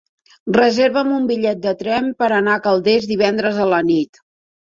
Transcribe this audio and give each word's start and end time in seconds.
Reserva'm 0.55 1.11
un 1.17 1.27
bitllet 1.31 1.59
de 1.65 1.73
tren 1.81 2.07
per 2.21 2.29
anar 2.37 2.55
a 2.55 2.63
Calders 2.63 3.05
divendres 3.13 3.61
a 3.67 3.69
la 3.75 3.83
nit. 3.91 4.21